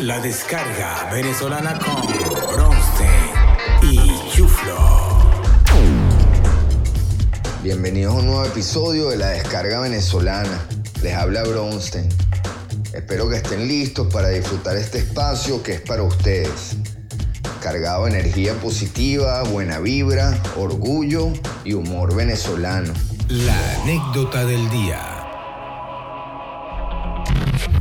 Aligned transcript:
La 0.00 0.18
descarga 0.18 1.10
venezolana 1.12 1.78
con 1.78 2.00
Bronstein 2.54 3.12
y 3.82 4.30
Chuflo. 4.30 4.78
Bienvenidos 7.62 8.14
a 8.14 8.18
un 8.18 8.26
nuevo 8.26 8.46
episodio 8.46 9.10
de 9.10 9.18
La 9.18 9.28
descarga 9.28 9.78
venezolana. 9.80 10.66
Les 11.02 11.14
habla 11.14 11.42
Bronstein. 11.42 12.08
Espero 12.94 13.28
que 13.28 13.36
estén 13.36 13.68
listos 13.68 14.10
para 14.10 14.30
disfrutar 14.30 14.74
este 14.76 15.00
espacio 15.00 15.62
que 15.62 15.74
es 15.74 15.80
para 15.82 16.02
ustedes. 16.02 16.78
Cargado 17.60 18.06
de 18.06 18.12
energía 18.12 18.54
positiva, 18.54 19.42
buena 19.42 19.80
vibra, 19.80 20.42
orgullo 20.56 21.30
y 21.62 21.74
humor 21.74 22.14
venezolano. 22.14 22.94
La 23.28 23.82
anécdota 23.82 24.46
del 24.46 24.70
día. 24.70 25.09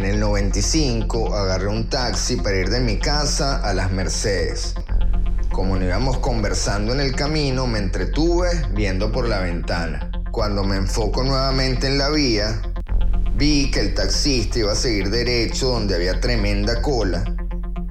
En 0.00 0.06
el 0.06 0.18
95 0.18 1.34
agarré 1.34 1.68
un 1.68 1.90
taxi 1.90 2.36
para 2.36 2.56
ir 2.56 2.70
de 2.70 2.80
mi 2.80 2.98
casa 2.98 3.58
a 3.58 3.74
las 3.74 3.92
Mercedes. 3.92 4.74
Como 5.52 5.76
nos 5.76 5.84
íbamos 5.84 6.16
conversando 6.20 6.94
en 6.94 7.00
el 7.00 7.14
camino, 7.14 7.66
me 7.66 7.80
entretuve 7.80 8.48
viendo 8.72 9.12
por 9.12 9.28
la 9.28 9.40
ventana. 9.40 10.10
Cuando 10.30 10.64
me 10.64 10.76
enfoco 10.76 11.22
nuevamente 11.22 11.86
en 11.86 11.98
la 11.98 12.08
vía, 12.08 12.62
vi 13.34 13.70
que 13.70 13.80
el 13.80 13.92
taxista 13.92 14.60
iba 14.60 14.72
a 14.72 14.74
seguir 14.74 15.10
derecho 15.10 15.68
donde 15.68 15.96
había 15.96 16.18
tremenda 16.18 16.80
cola 16.80 17.22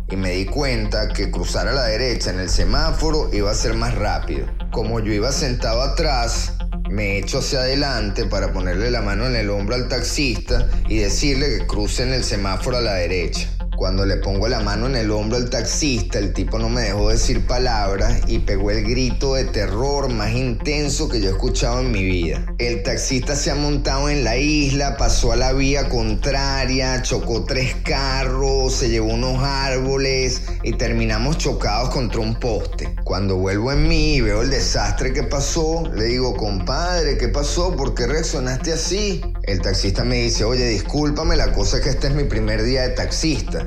y 0.10 0.16
me 0.16 0.32
di 0.32 0.46
cuenta 0.48 1.10
que 1.10 1.30
cruzar 1.30 1.68
a 1.68 1.74
la 1.74 1.84
derecha 1.84 2.32
en 2.32 2.40
el 2.40 2.50
semáforo 2.50 3.30
iba 3.32 3.52
a 3.52 3.54
ser 3.54 3.76
más 3.76 3.94
rápido. 3.94 4.48
Como 4.72 5.00
yo 5.00 5.14
iba 5.14 5.32
sentado 5.32 5.84
atrás, 5.84 6.56
me 6.90 7.18
echo 7.18 7.40
hacia 7.40 7.60
adelante 7.60 8.26
para 8.26 8.52
ponerle 8.52 8.92
la 8.92 9.02
mano 9.02 9.28
en 9.28 9.36
el 9.36 9.50
hombro 9.50 9.76
al 9.76 9.88
taxista 9.88 10.68
y 10.88 10.98
decirle 10.98 11.58
que 11.58 11.68
cruce 11.68 12.04
en 12.04 12.14
el 12.14 12.24
semáforo 12.24 12.78
a 12.78 12.82
la 12.82 12.96
derecha. 12.96 13.59
Cuando 13.80 14.06
le 14.06 14.18
pongo 14.18 14.50
la 14.50 14.60
mano 14.60 14.88
en 14.88 14.98
el 14.98 15.10
hombro 15.10 15.38
al 15.38 15.50
taxista, 15.50 16.20
el 16.20 16.34
tipo 16.34 16.60
no 16.60 16.68
me 16.68 16.82
dejó 16.82 17.12
decir 17.12 17.48
palabras 17.48 18.24
y 18.28 18.40
pegó 18.40 18.72
el 18.72 18.84
grito 18.84 19.36
de 19.36 19.46
terror 19.46 20.10
más 20.10 20.34
intenso 20.34 21.08
que 21.08 21.22
yo 21.22 21.30
he 21.30 21.32
escuchado 21.32 21.80
en 21.80 21.94
mi 21.94 22.04
vida. 22.04 22.46
El 22.58 22.84
taxista 22.84 23.38
se 23.38 23.52
ha 23.52 23.56
montado 23.56 24.10
en 24.10 24.26
la 24.26 24.36
isla, 24.36 24.98
pasó 24.98 25.32
a 25.32 25.38
la 25.38 25.54
vía 25.54 25.88
contraria, 25.88 27.02
chocó 27.04 27.46
tres 27.46 27.74
carros, 27.86 28.74
se 28.74 28.90
llevó 28.90 29.14
unos 29.14 29.42
árboles 29.42 30.42
y 30.62 30.74
terminamos 30.74 31.38
chocados 31.38 31.90
contra 31.92 32.20
un 32.20 32.38
poste. 32.38 32.94
Cuando 33.06 33.38
vuelvo 33.38 33.72
en 33.72 33.88
mí 33.88 34.16
y 34.16 34.22
veo 34.22 34.42
el 34.42 34.50
desastre 34.50 35.14
que 35.14 35.24
pasó, 35.24 35.90
le 35.96 36.04
digo, 36.04 36.36
compadre, 36.36 37.18
¿qué 37.18 37.30
pasó? 37.30 37.74
¿Por 37.78 37.96
qué 37.96 38.08
reaccionaste 38.08 38.74
así? 38.74 39.22
El 39.50 39.62
taxista 39.62 40.04
me 40.04 40.18
dice, 40.18 40.44
oye, 40.44 40.64
discúlpame, 40.68 41.36
la 41.36 41.52
cosa 41.52 41.78
es 41.78 41.84
que 41.84 41.90
este 41.90 42.06
es 42.06 42.14
mi 42.14 42.26
primer 42.26 42.62
día 42.62 42.84
de 42.84 42.90
taxista. 42.90 43.66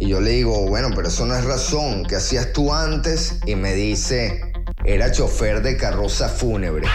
Y 0.00 0.08
yo 0.08 0.20
le 0.20 0.32
digo, 0.32 0.66
bueno, 0.66 0.90
pero 0.96 1.06
eso 1.06 1.24
no 1.24 1.36
es 1.36 1.44
razón. 1.44 2.04
¿Qué 2.06 2.16
hacías 2.16 2.52
tú 2.52 2.74
antes? 2.74 3.38
Y 3.46 3.54
me 3.54 3.72
dice, 3.72 4.40
era 4.84 5.12
chofer 5.12 5.62
de 5.62 5.76
carroza 5.76 6.28
fúnebre. 6.28 6.88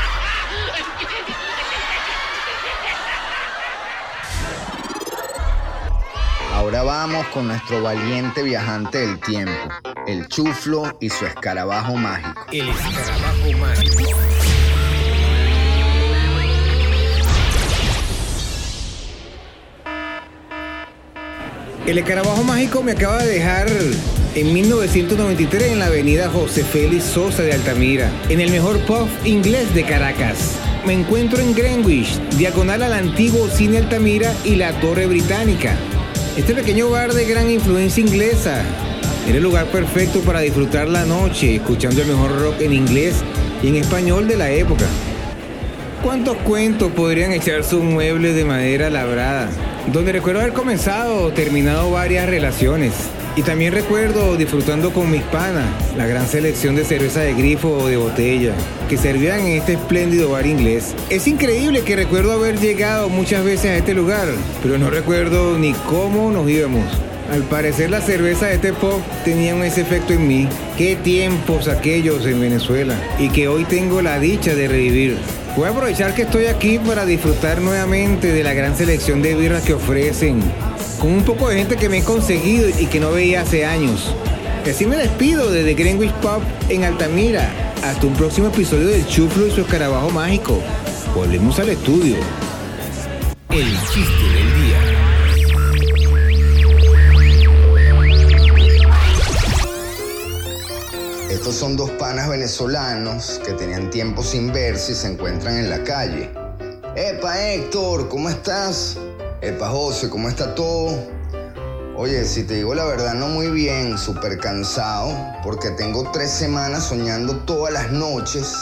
Ahora 6.54 6.84
vamos 6.84 7.26
con 7.28 7.48
nuestro 7.48 7.82
valiente 7.82 8.44
viajante 8.44 9.08
del 9.08 9.22
tiempo, 9.22 9.54
el 10.06 10.28
chuflo 10.28 10.98
y 11.00 11.08
su 11.08 11.26
escarabajo 11.26 11.96
mágico. 11.96 12.46
El 12.52 12.68
escarabajo 12.68 13.58
mágico. 13.58 14.41
El 21.88 21.98
escarabajo 21.98 22.44
mágico 22.44 22.84
me 22.84 22.92
acaba 22.92 23.24
de 23.24 23.34
dejar 23.34 23.68
en 24.36 24.54
1993 24.54 25.72
en 25.72 25.80
la 25.80 25.88
avenida 25.88 26.30
José 26.30 26.64
Félix 26.64 27.06
Sosa 27.06 27.42
de 27.42 27.54
Altamira, 27.54 28.12
en 28.30 28.40
el 28.40 28.52
mejor 28.52 28.80
pub 28.82 29.08
inglés 29.26 29.74
de 29.74 29.84
Caracas. 29.84 30.60
Me 30.86 30.94
encuentro 30.94 31.42
en 31.42 31.56
Greenwich, 31.56 32.20
diagonal 32.38 32.84
al 32.84 32.94
antiguo 32.94 33.48
cine 33.48 33.80
Altamira 33.80 34.32
y 34.46 34.56
la 34.56 34.80
Torre 34.80 35.08
Británica. 35.08 35.76
Este 36.38 36.54
pequeño 36.54 36.92
bar 36.92 37.14
de 37.14 37.26
gran 37.26 37.50
influencia 37.50 38.02
inglesa 38.02 38.62
era 39.28 39.38
el 39.38 39.44
lugar 39.44 39.66
perfecto 39.66 40.20
para 40.20 40.42
disfrutar 40.42 40.88
la 40.88 41.06
noche, 41.06 41.56
escuchando 41.56 42.04
el 42.04 42.10
mejor 42.10 42.40
rock 42.40 42.62
en 42.62 42.74
inglés 42.74 43.16
y 43.64 43.70
en 43.70 43.78
español 43.78 44.28
de 44.28 44.38
la 44.38 44.52
época. 44.52 44.86
¿Cuántos 46.04 46.38
cuentos 46.38 46.92
podrían 46.92 47.32
echarse 47.32 47.76
un 47.76 47.94
mueble 47.94 48.34
de 48.34 48.46
madera 48.46 48.92
labrada? 48.92 49.50
Donde 49.88 50.12
recuerdo 50.12 50.42
haber 50.42 50.54
comenzado 50.54 51.24
o 51.24 51.32
terminado 51.32 51.92
varias 51.92 52.30
relaciones. 52.30 52.94
Y 53.36 53.42
también 53.44 53.74
recuerdo 53.74 54.36
disfrutando 54.36 54.92
con 54.92 55.10
mis 55.10 55.24
panas 55.24 55.66
la 55.98 56.06
gran 56.06 56.28
selección 56.28 56.76
de 56.76 56.84
cerveza 56.84 57.22
de 57.22 57.34
grifo 57.34 57.70
o 57.70 57.88
de 57.88 57.96
botella 57.96 58.54
que 58.90 58.98
servían 58.98 59.40
en 59.40 59.58
este 59.58 59.74
espléndido 59.74 60.32
bar 60.32 60.46
inglés. 60.46 60.94
Es 61.10 61.28
increíble 61.28 61.82
que 61.84 61.96
recuerdo 61.96 62.34
haber 62.34 62.60
llegado 62.60 63.10
muchas 63.10 63.44
veces 63.44 63.72
a 63.72 63.78
este 63.78 63.94
lugar, 63.94 64.28
pero 64.62 64.78
no 64.78 64.90
recuerdo 64.90 65.58
ni 65.58 65.74
cómo 65.74 66.30
nos 66.30 66.50
íbamos. 66.50 66.86
Al 67.32 67.44
parecer 67.44 67.90
la 67.90 68.02
cerveza 68.02 68.48
de 68.48 68.56
este 68.56 68.74
pop 68.74 69.00
tenían 69.24 69.64
ese 69.64 69.82
efecto 69.82 70.12
en 70.12 70.28
mí. 70.28 70.50
Qué 70.78 70.98
tiempos 70.98 71.70
aquellos 71.70 72.26
en 72.26 72.42
Venezuela 72.42 72.96
y 73.18 73.30
que 73.30 73.48
hoy 73.48 73.64
tengo 73.64 74.02
la 74.02 74.20
dicha 74.20 74.54
de 74.54 74.68
revivir. 74.68 75.18
Voy 75.56 75.68
a 75.68 75.72
aprovechar 75.72 76.16
que 76.16 76.22
estoy 76.22 76.46
aquí 76.46 76.80
para 76.80 77.06
disfrutar 77.06 77.60
nuevamente 77.60 78.32
de 78.32 78.42
la 78.42 78.54
gran 78.54 78.78
selección 78.78 79.22
de 79.22 79.36
birras 79.36 79.64
que 79.64 79.74
ofrecen, 79.74 80.42
con 80.98 81.12
un 81.12 81.24
poco 81.26 81.50
de 81.50 81.58
gente 81.58 81.76
que 81.76 81.90
me 81.90 81.98
he 81.98 82.04
conseguido 82.04 82.70
y 82.70 82.86
que 82.86 83.02
no 83.02 83.12
veía 83.12 83.42
hace 83.42 83.66
años. 83.66 84.16
Así 84.70 84.86
me 84.86 84.96
despido 84.96 85.52
desde 85.52 85.74
Greenwich 85.74 86.14
Pub 86.22 86.42
en 86.70 86.86
Altamira. 86.86 87.52
Hasta 87.84 88.08
un 88.08 88.14
próximo 88.14 88.48
episodio 88.48 88.88
del 88.88 89.06
Chuflo 89.08 89.46
y 89.46 89.52
su 89.52 89.62
escarabajo 89.62 90.10
mágico. 90.10 90.62
Volvemos 91.14 91.60
al 91.60 91.70
estudio. 91.70 92.16
El 93.50 93.78
chiste 93.94 94.24
del 94.34 94.54
día. 94.54 94.61
Estos 101.32 101.56
son 101.56 101.78
dos 101.78 101.90
panas 101.92 102.28
venezolanos 102.28 103.40
que 103.46 103.54
tenían 103.54 103.90
tiempo 103.90 104.22
sin 104.22 104.52
verse 104.52 104.92
y 104.92 104.96
se 104.96 105.08
encuentran 105.14 105.56
en 105.56 105.70
la 105.70 105.82
calle. 105.82 106.30
Epa 106.94 107.42
Héctor, 107.42 108.10
¿cómo 108.10 108.30
estás? 108.30 108.98
Epa 109.40 109.70
José, 109.70 110.10
¿cómo 110.10 110.28
está 110.28 110.54
todo? 110.54 110.94
Oye, 111.96 112.26
si 112.26 112.44
te 112.44 112.56
digo 112.56 112.76
la 112.76 112.84
verdad, 112.84 113.14
no 113.14 113.30
muy 113.30 113.50
bien, 113.50 113.98
súper 113.98 114.40
cansado, 114.40 115.16
porque 115.42 115.70
tengo 115.70 116.12
tres 116.12 116.32
semanas 116.32 116.88
soñando 116.88 117.38
todas 117.46 117.72
las 117.72 117.94
noches 117.94 118.54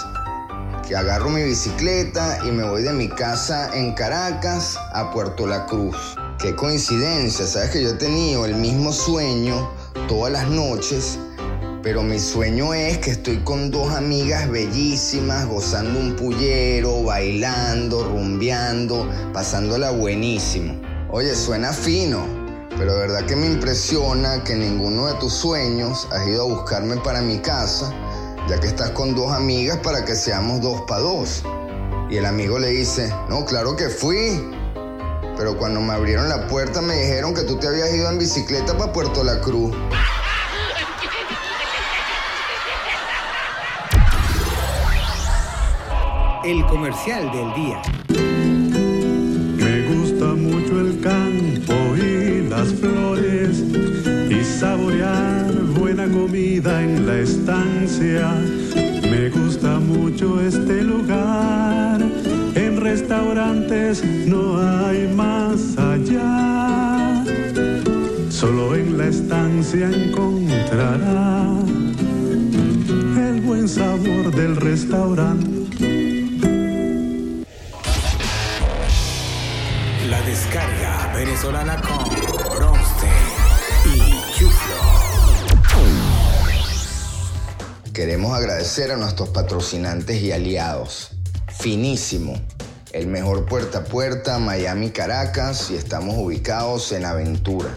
que 0.87 0.95
agarro 0.95 1.31
mi 1.31 1.41
bicicleta 1.41 2.37
y 2.45 2.51
me 2.51 2.69
voy 2.69 2.83
de 2.83 2.93
mi 2.93 3.09
casa 3.09 3.75
en 3.75 3.95
Caracas 3.95 4.77
a 4.93 5.09
Puerto 5.09 5.47
La 5.47 5.65
Cruz. 5.65 5.97
Qué 6.37 6.55
coincidencia, 6.55 7.47
sabes 7.47 7.71
que 7.71 7.81
yo 7.81 7.89
he 7.89 7.93
tenido 7.93 8.45
el 8.45 8.53
mismo 8.53 8.93
sueño 8.93 9.71
todas 10.07 10.31
las 10.31 10.47
noches 10.49 11.17
pero 11.81 12.03
mi 12.03 12.19
sueño 12.19 12.73
es 12.73 12.97
que 12.97 13.11
estoy 13.11 13.37
con 13.43 13.71
dos 13.71 13.93
amigas 13.93 14.49
bellísimas, 14.49 15.47
gozando 15.47 15.99
un 15.99 16.15
pullero, 16.15 17.03
bailando, 17.03 18.03
rumbeando, 18.03 19.07
pasándola 19.33 19.91
buenísimo. 19.91 20.75
Oye, 21.09 21.33
suena 21.35 21.71
fino, 21.71 22.25
pero 22.77 22.93
de 22.93 22.99
verdad 22.99 23.25
que 23.25 23.35
me 23.35 23.47
impresiona 23.47 24.43
que 24.43 24.55
ninguno 24.55 25.07
de 25.07 25.13
tus 25.15 25.33
sueños 25.33 26.07
has 26.11 26.27
ido 26.27 26.43
a 26.43 26.45
buscarme 26.45 26.97
para 26.97 27.21
mi 27.21 27.39
casa, 27.39 27.93
ya 28.49 28.59
que 28.59 28.67
estás 28.67 28.91
con 28.91 29.15
dos 29.15 29.31
amigas 29.31 29.77
para 29.77 30.03
que 30.03 30.15
seamos 30.15 30.61
dos 30.61 30.81
para 30.87 31.01
dos. 31.01 31.43
Y 32.09 32.17
el 32.17 32.25
amigo 32.25 32.59
le 32.59 32.69
dice, 32.69 33.13
no, 33.29 33.45
claro 33.45 33.75
que 33.75 33.87
fui. 33.89 34.43
Pero 35.37 35.57
cuando 35.57 35.79
me 35.79 35.93
abrieron 35.93 36.27
la 36.27 36.47
puerta 36.47 36.81
me 36.81 36.95
dijeron 36.95 37.33
que 37.33 37.43
tú 37.43 37.55
te 37.57 37.67
habías 37.67 37.93
ido 37.93 38.09
en 38.09 38.17
bicicleta 38.17 38.77
para 38.77 38.91
Puerto 38.91 39.23
La 39.23 39.39
Cruz. 39.39 39.73
El 46.49 46.65
comercial 46.65 47.31
del 47.31 47.53
día. 47.53 47.79
Me 49.55 49.87
gusta 49.93 50.33
mucho 50.33 50.81
el 50.81 50.99
campo 50.99 51.75
y 51.95 52.49
las 52.49 52.73
flores 52.73 53.63
y 54.31 54.43
saborear 54.43 55.53
buena 55.77 56.07
comida 56.07 56.81
en 56.81 57.05
la 57.05 57.19
estancia. 57.19 58.33
Me 59.03 59.29
gusta 59.29 59.77
mucho 59.77 60.41
este 60.41 60.81
lugar. 60.81 62.01
En 62.55 62.81
restaurantes 62.81 64.03
no 64.03 64.57
hay 64.57 65.07
más 65.13 65.77
allá. 65.77 67.23
Solo 68.31 68.73
en 68.73 68.97
la 68.97 69.05
estancia 69.05 69.87
encontrará 69.87 71.45
el 73.29 73.41
buen 73.41 73.67
sabor 73.67 74.31
del 74.31 74.55
restaurante. 74.55 76.18
venezolana 81.19 81.81
con 81.81 82.05
y 83.93 83.99
Chuflo. 84.33 84.75
Queremos 87.93 88.37
agradecer 88.37 88.93
a 88.93 88.95
nuestros 88.95 89.27
patrocinantes 89.29 90.21
y 90.21 90.31
aliados. 90.31 91.09
Finísimo, 91.49 92.39
el 92.93 93.07
mejor 93.07 93.45
puerta 93.47 93.79
a 93.79 93.83
puerta, 93.83 94.39
Miami, 94.39 94.91
Caracas, 94.91 95.69
y 95.71 95.75
estamos 95.75 96.15
ubicados 96.17 96.93
en 96.93 97.03
Aventura. 97.03 97.67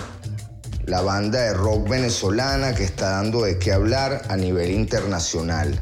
la 0.87 1.01
banda 1.01 1.41
de 1.41 1.53
rock 1.53 1.89
venezolana 1.89 2.73
que 2.73 2.85
está 2.85 3.09
dando 3.11 3.43
de 3.43 3.59
qué 3.59 3.73
hablar 3.73 4.23
a 4.29 4.37
nivel 4.37 4.71
internacional. 4.71 5.77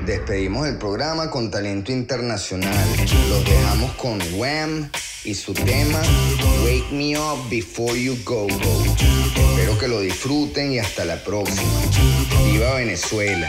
Despedimos 0.05 0.67
el 0.67 0.77
programa 0.79 1.31
con 1.31 1.49
talento 1.51 1.93
internacional. 1.93 2.87
Los 3.29 3.45
dejamos 3.45 3.93
con 3.93 4.19
Wham 4.35 4.91
y 5.25 5.35
su 5.35 5.55
tema 5.55 6.03
Wake 6.65 6.91
Me 6.91 7.17
Up 7.19 7.49
Before 7.49 7.99
You 8.01 8.19
Go 8.25 8.49
Go. 8.49 8.85
Espero 9.51 9.79
que 9.79 9.87
lo 9.89 10.01
disfruten 10.01 10.73
y 10.73 10.81
hasta 10.81 11.05
la 11.05 11.23
próxima. 11.23 11.71
Viva 12.47 12.75
Venezuela. 12.75 13.49